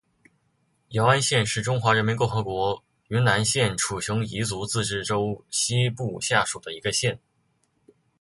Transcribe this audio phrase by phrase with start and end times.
[0.89, 7.19] 姚安县是中华人民共和国云南省楚雄彝族自治州西部下属的一个县。